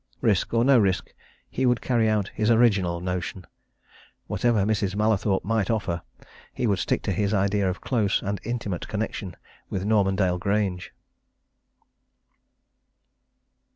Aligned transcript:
Risk 0.21 0.51
or 0.55 0.65
no 0.65 0.79
risk, 0.79 1.13
he 1.47 1.67
would 1.67 1.79
carry 1.79 2.09
out 2.09 2.29
his 2.29 2.49
original 2.49 2.99
notion. 3.01 3.45
Whatever 4.25 4.65
Mrs. 4.65 4.95
Mallathorpe 4.95 5.45
might 5.45 5.69
offer, 5.69 6.01
he 6.55 6.65
would 6.65 6.79
stick 6.79 7.03
to 7.03 7.11
his 7.11 7.35
idea 7.35 7.69
of 7.69 7.81
close 7.81 8.19
and 8.19 8.41
intimate 8.43 8.87
connection 8.87 9.35
with 9.69 9.85
Normandale 9.85 10.39
Grange. 10.39 10.91